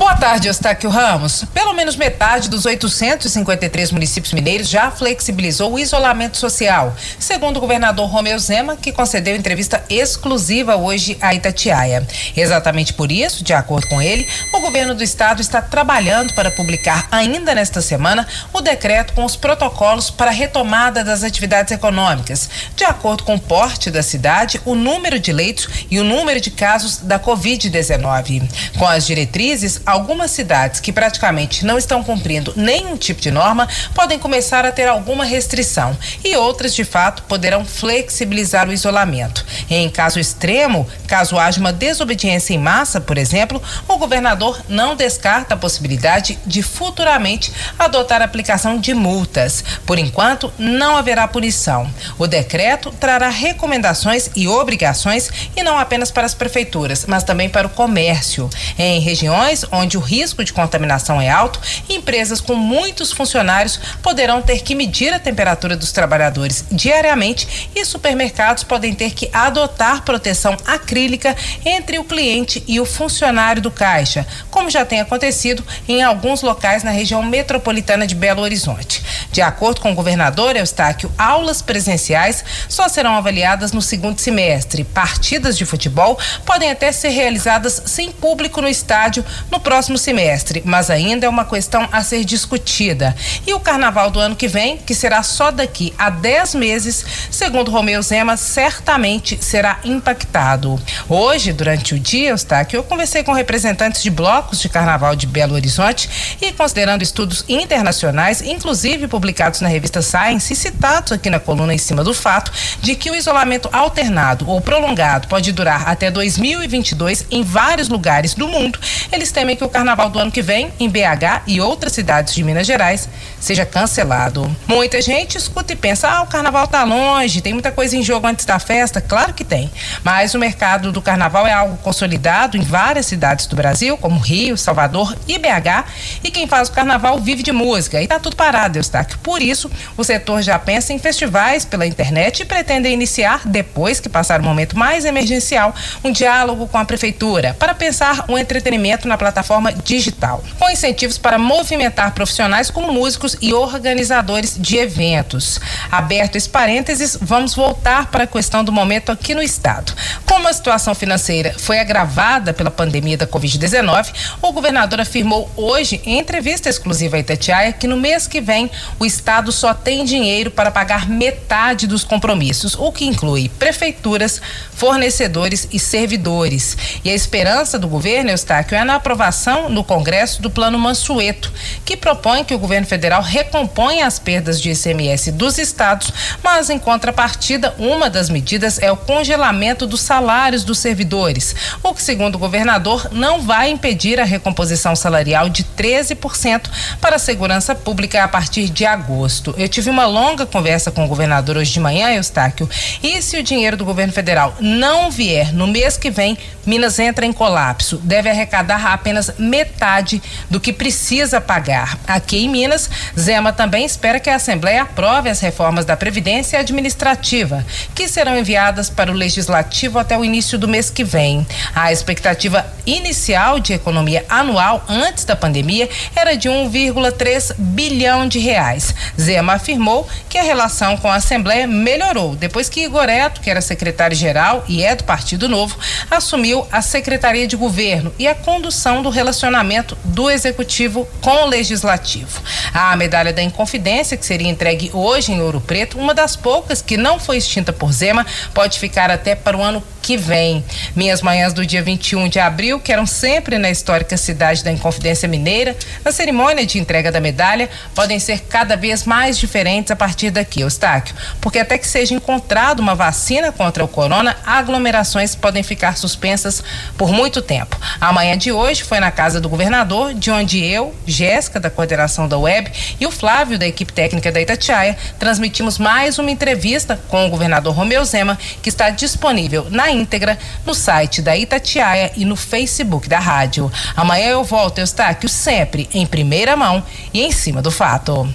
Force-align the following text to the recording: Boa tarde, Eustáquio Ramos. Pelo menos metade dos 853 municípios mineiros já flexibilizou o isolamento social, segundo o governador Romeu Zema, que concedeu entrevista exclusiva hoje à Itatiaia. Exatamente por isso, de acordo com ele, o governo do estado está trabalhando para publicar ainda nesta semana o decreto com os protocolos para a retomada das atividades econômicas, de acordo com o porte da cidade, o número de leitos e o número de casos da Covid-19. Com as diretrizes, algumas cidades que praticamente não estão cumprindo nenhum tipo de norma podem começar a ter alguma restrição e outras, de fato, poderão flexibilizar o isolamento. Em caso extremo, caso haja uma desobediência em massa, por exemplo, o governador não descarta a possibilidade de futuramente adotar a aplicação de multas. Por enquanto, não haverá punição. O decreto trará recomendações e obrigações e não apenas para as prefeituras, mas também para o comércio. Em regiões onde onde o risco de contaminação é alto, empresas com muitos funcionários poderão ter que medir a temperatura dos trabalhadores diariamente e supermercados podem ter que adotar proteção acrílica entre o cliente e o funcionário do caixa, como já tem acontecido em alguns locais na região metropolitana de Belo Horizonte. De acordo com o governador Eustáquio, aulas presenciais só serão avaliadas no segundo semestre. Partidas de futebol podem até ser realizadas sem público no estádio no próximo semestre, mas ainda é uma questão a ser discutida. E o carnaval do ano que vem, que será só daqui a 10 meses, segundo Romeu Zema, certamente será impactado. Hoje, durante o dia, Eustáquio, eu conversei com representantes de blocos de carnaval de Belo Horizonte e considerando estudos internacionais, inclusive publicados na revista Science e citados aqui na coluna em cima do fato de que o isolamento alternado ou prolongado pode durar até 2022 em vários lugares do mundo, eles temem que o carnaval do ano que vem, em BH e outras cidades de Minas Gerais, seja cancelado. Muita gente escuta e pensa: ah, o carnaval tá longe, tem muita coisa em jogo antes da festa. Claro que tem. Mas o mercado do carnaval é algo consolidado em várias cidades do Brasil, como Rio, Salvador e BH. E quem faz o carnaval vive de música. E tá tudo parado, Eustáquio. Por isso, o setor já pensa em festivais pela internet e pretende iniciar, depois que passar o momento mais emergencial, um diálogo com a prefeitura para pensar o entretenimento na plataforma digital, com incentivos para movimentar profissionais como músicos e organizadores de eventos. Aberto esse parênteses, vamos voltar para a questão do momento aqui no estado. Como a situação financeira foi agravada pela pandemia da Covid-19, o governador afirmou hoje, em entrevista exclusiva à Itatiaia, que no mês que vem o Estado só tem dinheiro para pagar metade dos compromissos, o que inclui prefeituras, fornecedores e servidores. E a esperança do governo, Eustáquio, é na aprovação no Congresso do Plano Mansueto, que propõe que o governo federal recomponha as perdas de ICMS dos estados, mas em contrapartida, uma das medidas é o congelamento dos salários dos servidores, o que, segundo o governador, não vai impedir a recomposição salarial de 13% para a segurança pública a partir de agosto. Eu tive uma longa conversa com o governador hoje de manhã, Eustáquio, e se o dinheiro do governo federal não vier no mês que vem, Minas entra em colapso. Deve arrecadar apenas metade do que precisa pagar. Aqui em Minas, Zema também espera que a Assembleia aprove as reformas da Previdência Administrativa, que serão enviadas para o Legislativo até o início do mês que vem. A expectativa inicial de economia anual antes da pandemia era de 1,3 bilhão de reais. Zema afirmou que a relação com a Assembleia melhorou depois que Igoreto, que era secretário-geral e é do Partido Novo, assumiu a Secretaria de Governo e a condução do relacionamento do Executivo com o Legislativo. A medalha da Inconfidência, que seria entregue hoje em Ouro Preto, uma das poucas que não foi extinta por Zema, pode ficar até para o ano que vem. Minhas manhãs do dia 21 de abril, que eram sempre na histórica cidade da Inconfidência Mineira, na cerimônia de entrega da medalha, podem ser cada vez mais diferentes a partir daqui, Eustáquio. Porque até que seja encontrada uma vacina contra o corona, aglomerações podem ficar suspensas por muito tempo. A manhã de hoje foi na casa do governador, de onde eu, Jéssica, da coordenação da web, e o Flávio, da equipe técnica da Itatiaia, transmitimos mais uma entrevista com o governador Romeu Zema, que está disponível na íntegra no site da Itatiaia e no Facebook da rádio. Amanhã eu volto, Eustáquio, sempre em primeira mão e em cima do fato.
Boa 0.00 0.16
tarde, 0.16 0.48
Eustáquio 0.48 0.88
Ramos. 0.88 1.44
Pelo 1.52 1.74
menos 1.74 1.94
metade 1.94 2.48
dos 2.48 2.64
853 2.64 3.92
municípios 3.92 4.32
mineiros 4.32 4.66
já 4.66 4.90
flexibilizou 4.90 5.74
o 5.74 5.78
isolamento 5.78 6.38
social, 6.38 6.96
segundo 7.18 7.58
o 7.58 7.60
governador 7.60 8.08
Romeu 8.08 8.38
Zema, 8.38 8.78
que 8.78 8.92
concedeu 8.92 9.36
entrevista 9.36 9.84
exclusiva 9.90 10.74
hoje 10.74 11.18
à 11.20 11.34
Itatiaia. 11.34 12.08
Exatamente 12.34 12.94
por 12.94 13.12
isso, 13.12 13.44
de 13.44 13.52
acordo 13.52 13.88
com 13.88 14.00
ele, 14.00 14.26
o 14.54 14.60
governo 14.60 14.94
do 14.94 15.04
estado 15.04 15.42
está 15.42 15.60
trabalhando 15.60 16.32
para 16.32 16.50
publicar 16.50 17.06
ainda 17.10 17.54
nesta 17.54 17.82
semana 17.82 18.26
o 18.54 18.62
decreto 18.62 19.12
com 19.12 19.26
os 19.26 19.36
protocolos 19.36 20.08
para 20.08 20.30
a 20.30 20.34
retomada 20.34 21.04
das 21.04 21.22
atividades 21.22 21.72
econômicas, 21.72 22.48
de 22.74 22.84
acordo 22.84 23.22
com 23.22 23.34
o 23.34 23.40
porte 23.40 23.90
da 23.90 24.02
cidade, 24.02 24.62
o 24.64 24.74
número 24.74 25.20
de 25.20 25.30
leitos 25.30 25.68
e 25.90 26.00
o 26.00 26.04
número 26.04 26.40
de 26.40 26.50
casos 26.50 26.96
da 26.96 27.20
Covid-19. 27.20 28.48
Com 28.78 28.88
as 28.88 29.06
diretrizes, 29.06 29.82
algumas 29.90 30.30
cidades 30.30 30.80
que 30.80 30.92
praticamente 30.92 31.64
não 31.64 31.76
estão 31.76 32.02
cumprindo 32.02 32.52
nenhum 32.56 32.96
tipo 32.96 33.20
de 33.20 33.30
norma 33.30 33.68
podem 33.94 34.18
começar 34.18 34.64
a 34.64 34.72
ter 34.72 34.88
alguma 34.88 35.24
restrição 35.24 35.96
e 36.24 36.36
outras, 36.36 36.74
de 36.74 36.84
fato, 36.84 37.22
poderão 37.24 37.64
flexibilizar 37.64 38.68
o 38.68 38.72
isolamento. 38.72 39.44
Em 39.68 39.88
caso 39.88 40.18
extremo, 40.18 40.88
caso 41.06 41.38
haja 41.38 41.60
uma 41.60 41.72
desobediência 41.72 42.54
em 42.54 42.58
massa, 42.58 43.00
por 43.00 43.18
exemplo, 43.18 43.62
o 43.88 43.96
governador 43.96 44.60
não 44.68 44.94
descarta 44.94 45.54
a 45.54 45.56
possibilidade 45.56 46.38
de 46.46 46.62
futuramente 46.62 47.52
adotar 47.78 48.22
a 48.22 48.24
aplicação 48.24 48.78
de 48.78 48.94
multas. 48.94 49.64
Por 49.84 49.98
enquanto, 49.98 50.52
não 50.58 50.96
haverá 50.96 51.26
punição. 51.26 51.92
O 52.18 52.26
decreto 52.26 52.92
trará 52.92 53.28
recomendações 53.28 54.30
e 54.36 54.46
obrigações 54.46 55.30
e 55.56 55.62
não 55.62 55.78
apenas 55.78 56.10
para 56.10 56.26
as 56.26 56.34
prefeituras, 56.34 57.04
mas 57.06 57.24
também 57.24 57.48
para 57.48 57.66
o 57.66 57.70
comércio. 57.70 58.48
Em 58.78 59.00
regiões 59.00 59.64
onde 59.72 59.79
onde 59.80 59.96
o 59.96 60.00
risco 60.00 60.44
de 60.44 60.52
contaminação 60.52 61.20
é 61.20 61.28
alto, 61.28 61.60
empresas 61.88 62.40
com 62.40 62.54
muitos 62.54 63.12
funcionários 63.12 63.80
poderão 64.02 64.42
ter 64.42 64.60
que 64.60 64.74
medir 64.74 65.12
a 65.12 65.18
temperatura 65.18 65.76
dos 65.76 65.90
trabalhadores 65.90 66.64
diariamente 66.70 67.70
e 67.74 67.84
supermercados 67.84 68.62
podem 68.62 68.94
ter 68.94 69.12
que 69.12 69.30
adotar 69.32 70.02
proteção 70.02 70.56
acrílica 70.66 71.34
entre 71.64 71.98
o 71.98 72.04
cliente 72.04 72.62
e 72.66 72.78
o 72.78 72.84
funcionário 72.84 73.62
do 73.62 73.70
caixa, 73.70 74.26
como 74.50 74.70
já 74.70 74.84
tem 74.84 75.00
acontecido 75.00 75.64
em 75.88 76.02
alguns 76.02 76.42
locais 76.42 76.82
na 76.82 76.90
região 76.90 77.22
metropolitana 77.22 78.06
de 78.06 78.14
Belo 78.14 78.42
Horizonte. 78.42 79.02
De 79.32 79.40
acordo 79.40 79.80
com 79.80 79.92
o 79.92 79.94
governador 79.94 80.56
Eustáquio, 80.56 81.10
aulas 81.16 81.62
presenciais 81.62 82.44
só 82.68 82.88
serão 82.88 83.14
avaliadas 83.16 83.72
no 83.72 83.80
segundo 83.80 84.18
semestre. 84.18 84.84
Partidas 84.84 85.56
de 85.56 85.64
futebol 85.64 86.18
podem 86.44 86.70
até 86.70 86.92
ser 86.92 87.10
realizadas 87.10 87.82
sem 87.86 88.12
público 88.12 88.60
no 88.60 88.68
estádio 88.68 89.24
no 89.50 89.58
próximo 89.58 89.69
semestre, 89.98 90.62
mas 90.64 90.90
ainda 90.90 91.26
é 91.26 91.28
uma 91.28 91.44
questão 91.44 91.88
a 91.92 92.02
ser 92.02 92.24
discutida. 92.24 93.14
E 93.46 93.54
o 93.54 93.60
carnaval 93.60 94.10
do 94.10 94.18
ano 94.18 94.34
que 94.34 94.48
vem, 94.48 94.76
que 94.76 94.94
será 94.94 95.22
só 95.22 95.50
daqui 95.50 95.94
a 95.96 96.10
10 96.10 96.54
meses, 96.56 97.04
segundo 97.30 97.70
Romeu 97.70 98.02
Zema, 98.02 98.36
certamente 98.36 99.38
será 99.40 99.78
impactado. 99.84 100.80
Hoje, 101.08 101.52
durante 101.52 101.94
o 101.94 102.00
dia, 102.00 102.30
Eustáquio, 102.30 102.78
eu 102.78 102.82
conversei 102.82 103.22
com 103.22 103.32
representantes 103.32 104.02
de 104.02 104.10
blocos 104.10 104.60
de 104.60 104.68
carnaval 104.68 105.14
de 105.14 105.26
Belo 105.26 105.54
Horizonte 105.54 106.36
e 106.40 106.52
considerando 106.52 107.02
estudos 107.02 107.44
internacionais, 107.48 108.42
inclusive 108.42 109.06
publicados 109.06 109.60
na 109.60 109.68
revista 109.68 110.02
Science 110.02 110.52
e 110.52 110.56
citados 110.56 111.12
aqui 111.12 111.30
na 111.30 111.38
coluna 111.38 111.74
em 111.74 111.78
cima 111.78 112.02
do 112.02 112.12
fato 112.12 112.52
de 112.80 112.94
que 112.94 113.10
o 113.10 113.14
isolamento 113.14 113.68
alternado 113.72 114.48
ou 114.48 114.60
prolongado 114.60 115.28
pode 115.28 115.52
durar 115.52 115.88
até 115.88 116.10
2022 116.10 117.26
em 117.30 117.42
vários 117.42 117.88
lugares 117.88 118.34
do 118.34 118.48
mundo, 118.48 118.78
eles 119.12 119.30
temem 119.30 119.56
que 119.60 119.64
o 119.64 119.68
carnaval 119.68 120.08
do 120.08 120.18
ano 120.18 120.32
que 120.32 120.40
vem, 120.40 120.72
em 120.80 120.88
BH 120.88 121.42
e 121.46 121.60
outras 121.60 121.92
cidades 121.92 122.34
de 122.34 122.42
Minas 122.42 122.66
Gerais, 122.66 123.06
seja 123.38 123.66
cancelado. 123.66 124.50
Muita 124.66 125.02
gente 125.02 125.36
escuta 125.36 125.74
e 125.74 125.76
pensa: 125.76 126.08
ah, 126.08 126.22
o 126.22 126.26
carnaval 126.26 126.66
tá 126.66 126.82
longe, 126.82 127.42
tem 127.42 127.52
muita 127.52 127.70
coisa 127.70 127.94
em 127.94 128.02
jogo 128.02 128.26
antes 128.26 128.46
da 128.46 128.58
festa. 128.58 129.02
Claro 129.02 129.34
que 129.34 129.44
tem. 129.44 129.70
Mas 130.02 130.32
o 130.32 130.38
mercado 130.38 130.90
do 130.90 131.02
carnaval 131.02 131.46
é 131.46 131.52
algo 131.52 131.76
consolidado 131.78 132.56
em 132.56 132.62
várias 132.62 133.04
cidades 133.04 133.46
do 133.46 133.54
Brasil, 133.54 133.98
como 133.98 134.18
Rio, 134.18 134.56
Salvador 134.56 135.14
e 135.28 135.36
BH. 135.36 135.84
E 136.24 136.30
quem 136.30 136.46
faz 136.46 136.70
o 136.70 136.72
carnaval 136.72 137.18
vive 137.18 137.42
de 137.42 137.52
música. 137.52 138.00
E 138.00 138.06
tá 138.06 138.18
tudo 138.18 138.36
parado, 138.36 138.78
Eustáquio. 138.78 139.18
Por 139.18 139.42
isso, 139.42 139.70
o 139.94 140.02
setor 140.02 140.40
já 140.40 140.58
pensa 140.58 140.94
em 140.94 140.98
festivais 140.98 141.66
pela 141.66 141.86
internet 141.86 142.40
e 142.40 142.44
pretende 142.46 142.88
iniciar, 142.88 143.42
depois 143.44 144.00
que 144.00 144.08
passar 144.08 144.40
o 144.40 144.44
momento 144.44 144.78
mais 144.78 145.04
emergencial, 145.04 145.74
um 146.02 146.10
diálogo 146.10 146.66
com 146.66 146.78
a 146.78 146.84
prefeitura 146.86 147.54
para 147.58 147.74
pensar 147.74 148.24
o 148.26 148.38
entretenimento 148.38 149.06
na 149.06 149.18
plataforma 149.18 149.39
digital, 149.84 150.42
com 150.58 150.70
incentivos 150.70 151.18
para 151.18 151.38
movimentar 151.38 152.12
profissionais 152.12 152.70
como 152.70 152.92
músicos 152.92 153.36
e 153.40 153.52
organizadores 153.52 154.56
de 154.58 154.76
eventos. 154.76 155.60
Aberto 155.90 156.36
esse 156.36 156.48
parênteses, 156.48 157.16
vamos 157.20 157.54
voltar 157.54 158.10
para 158.10 158.24
a 158.24 158.26
questão 158.26 158.64
do 158.64 158.72
momento 158.72 159.12
aqui 159.12 159.34
no 159.34 159.42
estado. 159.42 159.92
Como 160.26 160.48
a 160.48 160.52
situação 160.52 160.94
financeira 160.94 161.54
foi 161.58 161.78
agravada 161.78 162.52
pela 162.52 162.70
pandemia 162.70 163.16
da 163.16 163.26
Covid-19, 163.26 164.12
o 164.42 164.52
governador 164.52 165.00
afirmou 165.00 165.50
hoje, 165.56 166.00
em 166.04 166.18
entrevista 166.18 166.68
exclusiva 166.68 167.16
à 167.16 167.20
Itatiaia, 167.20 167.72
que 167.72 167.86
no 167.86 167.96
mês 167.96 168.26
que 168.26 168.40
vem 168.40 168.70
o 168.98 169.06
Estado 169.06 169.52
só 169.52 169.74
tem 169.74 170.04
dinheiro 170.04 170.50
para 170.50 170.70
pagar 170.70 171.08
metade 171.08 171.86
dos 171.86 172.04
compromissos, 172.04 172.74
o 172.74 172.92
que 172.92 173.04
inclui 173.04 173.48
prefeituras, 173.58 174.40
fornecedores 174.72 175.68
e 175.72 175.78
servidores. 175.78 176.76
E 177.04 177.10
a 177.10 177.14
esperança 177.14 177.78
do 177.78 177.88
governo, 177.88 178.30
Eustáquio, 178.30 178.76
é 178.76 178.84
na 178.84 178.96
aprovação 178.96 179.29
no 179.68 179.84
Congresso 179.84 180.42
do 180.42 180.50
Plano 180.50 180.78
Mansueto, 180.78 181.52
que 181.84 181.96
propõe 181.96 182.44
que 182.44 182.54
o 182.54 182.58
governo 182.58 182.86
federal 182.86 183.22
recomponha 183.22 184.06
as 184.06 184.18
perdas 184.18 184.60
de 184.60 184.70
ICMS 184.70 185.32
dos 185.32 185.58
estados, 185.58 186.12
mas 186.42 186.70
em 186.70 186.78
contrapartida, 186.78 187.74
uma 187.78 188.10
das 188.10 188.28
medidas 188.28 188.78
é 188.78 188.90
o 188.90 188.96
congelamento 188.96 189.86
dos 189.86 190.00
salários 190.00 190.64
dos 190.64 190.78
servidores, 190.78 191.54
o 191.82 191.94
que, 191.94 192.02
segundo 192.02 192.34
o 192.34 192.38
governador, 192.38 193.08
não 193.12 193.40
vai 193.42 193.70
impedir 193.70 194.20
a 194.20 194.24
recomposição 194.24 194.96
salarial 194.96 195.48
de 195.48 195.64
13% 195.64 196.68
para 197.00 197.16
a 197.16 197.18
segurança 197.18 197.74
pública 197.74 198.24
a 198.24 198.28
partir 198.28 198.68
de 198.68 198.84
agosto. 198.84 199.54
Eu 199.56 199.68
tive 199.68 199.90
uma 199.90 200.06
longa 200.06 200.46
conversa 200.46 200.90
com 200.90 201.04
o 201.04 201.08
governador 201.08 201.56
hoje 201.56 201.72
de 201.72 201.80
manhã, 201.80 202.10
Eustáquio, 202.10 202.68
e 203.02 203.22
se 203.22 203.36
o 203.38 203.42
dinheiro 203.42 203.76
do 203.76 203.84
governo 203.84 204.12
federal 204.12 204.56
não 204.60 205.10
vier 205.10 205.52
no 205.52 205.66
mês 205.66 205.96
que 205.96 206.10
vem, 206.10 206.36
Minas 206.66 206.98
entra 206.98 207.24
em 207.24 207.32
colapso. 207.32 207.98
Deve 208.04 208.28
arrecadar 208.28 208.92
apenas 208.92 209.19
metade 209.38 210.22
do 210.48 210.60
que 210.60 210.72
precisa 210.72 211.40
pagar. 211.40 211.98
Aqui 212.06 212.44
em 212.44 212.48
Minas, 212.48 212.88
Zema 213.18 213.52
também 213.52 213.84
espera 213.84 214.20
que 214.20 214.30
a 214.30 214.36
Assembleia 214.36 214.82
aprove 214.82 215.28
as 215.28 215.40
reformas 215.40 215.84
da 215.84 215.96
Previdência 215.96 216.58
Administrativa, 216.58 217.64
que 217.94 218.08
serão 218.08 218.38
enviadas 218.38 218.88
para 218.88 219.10
o 219.10 219.14
Legislativo 219.14 219.98
até 219.98 220.16
o 220.16 220.24
início 220.24 220.58
do 220.58 220.68
mês 220.68 220.90
que 220.90 221.04
vem. 221.04 221.46
A 221.74 221.92
expectativa 221.92 222.66
inicial 222.86 223.60
de 223.60 223.72
economia 223.72 224.24
anual 224.28 224.84
antes 224.88 225.24
da 225.24 225.36
pandemia 225.36 225.88
era 226.14 226.36
de 226.36 226.48
1,3 226.48 227.54
bilhão 227.58 228.26
de 228.26 228.38
reais. 228.38 228.94
Zema 229.20 229.54
afirmou 229.54 230.08
que 230.28 230.38
a 230.38 230.42
relação 230.42 230.96
com 230.96 231.08
a 231.08 231.16
Assembleia 231.16 231.66
melhorou 231.66 232.34
depois 232.34 232.68
que 232.68 232.84
Igoreto, 232.84 233.40
que 233.40 233.50
era 233.50 233.60
secretário-geral 233.60 234.64
e 234.68 234.82
é 234.82 234.94
do 234.94 235.04
Partido 235.04 235.48
Novo, 235.48 235.76
assumiu 236.10 236.66
a 236.72 236.80
Secretaria 236.80 237.46
de 237.46 237.56
Governo 237.56 238.12
e 238.18 238.26
a 238.26 238.34
condução 238.34 239.02
do 239.02 239.09
relacionamento 239.10 239.96
do 240.04 240.30
Executivo 240.30 241.06
com 241.20 241.44
o 241.44 241.46
Legislativo. 241.46 242.40
A 242.72 242.96
medalha 242.96 243.32
da 243.32 243.42
Inconfidência, 243.42 244.16
que 244.16 244.24
seria 244.24 244.48
entregue 244.48 244.90
hoje 244.92 245.32
em 245.32 245.40
Ouro 245.40 245.60
Preto, 245.60 245.98
uma 245.98 246.14
das 246.14 246.36
poucas 246.36 246.80
que 246.80 246.96
não 246.96 247.18
foi 247.18 247.36
extinta 247.36 247.72
por 247.72 247.92
Zema, 247.92 248.26
pode 248.54 248.78
ficar 248.78 249.10
até 249.10 249.34
para 249.34 249.56
o 249.56 249.62
ano 249.62 249.82
que 250.10 250.16
vem. 250.16 250.64
Minhas 250.96 251.22
manhãs 251.22 251.52
do 251.52 251.64
dia 251.64 251.80
21 251.80 252.28
de 252.28 252.40
abril, 252.40 252.80
que 252.80 252.92
eram 252.92 253.06
sempre 253.06 253.58
na 253.58 253.70
histórica 253.70 254.16
cidade 254.16 254.64
da 254.64 254.72
Inconfidência 254.72 255.28
Mineira, 255.28 255.76
na 256.04 256.10
cerimônia 256.10 256.66
de 256.66 256.80
entrega 256.80 257.12
da 257.12 257.20
medalha, 257.20 257.70
podem 257.94 258.18
ser 258.18 258.40
cada 258.40 258.76
vez 258.76 259.04
mais 259.04 259.38
diferentes 259.38 259.92
a 259.92 259.94
partir 259.94 260.32
daqui, 260.32 260.62
Eustáquio. 260.62 261.14
Porque 261.40 261.60
até 261.60 261.78
que 261.78 261.86
seja 261.86 262.12
encontrada 262.12 262.82
uma 262.82 262.96
vacina 262.96 263.52
contra 263.52 263.84
o 263.84 263.86
corona, 263.86 264.36
aglomerações 264.44 265.36
podem 265.36 265.62
ficar 265.62 265.96
suspensas 265.96 266.60
por 266.98 267.12
muito 267.12 267.40
tempo. 267.40 267.78
A 268.00 268.12
manhã 268.12 268.36
de 268.36 268.50
hoje 268.50 268.82
foi 268.82 268.98
na 268.98 269.12
casa 269.12 269.40
do 269.40 269.48
governador, 269.48 270.12
de 270.12 270.32
onde 270.32 270.58
eu, 270.58 270.92
Jéssica, 271.06 271.60
da 271.60 271.70
coordenação 271.70 272.26
da 272.26 272.36
web, 272.36 272.68
e 272.98 273.06
o 273.06 273.12
Flávio, 273.12 273.56
da 273.56 273.66
equipe 273.68 273.92
técnica 273.92 274.32
da 274.32 274.40
Itatiaia, 274.40 274.98
transmitimos 275.20 275.78
mais 275.78 276.18
uma 276.18 276.32
entrevista 276.32 276.98
com 277.06 277.26
o 277.26 277.30
governador 277.30 277.72
Romeu 277.76 278.04
Zema, 278.04 278.36
que 278.60 278.68
está 278.68 278.90
disponível 278.90 279.68
na 279.70 279.99
íntegra 280.00 280.38
no 280.64 280.74
site 280.74 281.22
da 281.22 281.36
Itatiaia 281.36 282.12
e 282.16 282.24
no 282.24 282.36
Facebook 282.36 283.08
da 283.08 283.18
rádio. 283.18 283.70
Amanhã 283.94 284.28
eu 284.28 284.42
volto, 284.42 284.78
Eustáquio, 284.78 285.28
sempre 285.28 285.88
em 285.92 286.06
primeira 286.06 286.56
mão 286.56 286.82
e 287.12 287.20
em 287.20 287.30
cima 287.30 287.60
do 287.60 287.70
fato. 287.70 288.28